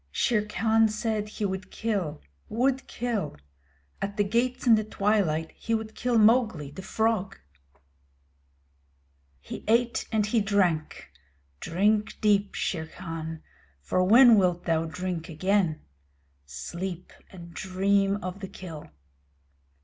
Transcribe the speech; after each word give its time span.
Shere 0.11 0.47
Khan 0.47 0.89
said 0.89 1.29
he 1.29 1.45
would 1.45 1.69
kill 1.69 2.23
would 2.49 2.87
kill! 2.87 3.37
At 4.01 4.17
the 4.17 4.23
gates 4.23 4.65
in 4.65 4.73
the 4.73 4.83
twilight 4.83 5.51
he 5.51 5.75
would 5.75 5.93
kill 5.93 6.17
Mowgli, 6.17 6.71
the 6.71 6.81
Frog! 6.81 7.37
He 9.39 9.63
ate 9.67 10.07
and 10.11 10.25
he 10.25 10.41
drank. 10.41 11.11
Drink 11.59 12.19
deep, 12.19 12.55
Shere 12.55 12.87
Khan, 12.87 13.43
for 13.79 14.03
when 14.03 14.39
wilt 14.39 14.63
thou 14.63 14.85
drink 14.85 15.29
again? 15.29 15.81
Sleep 16.47 17.13
and 17.29 17.53
dream 17.53 18.15
of 18.23 18.39
the 18.39 18.47
kill. 18.47 18.89